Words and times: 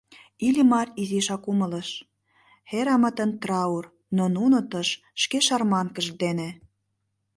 Иллимар 0.47 0.87
изишак 1.01 1.43
умылыш: 1.51 1.89
Хӓррамытын 2.69 3.31
траур, 3.41 3.85
а 4.23 4.25
нуно 4.35 4.59
тыш 4.71 4.89
шке 5.21 5.39
шарманкышт 5.47 6.13
дене! 6.23 6.49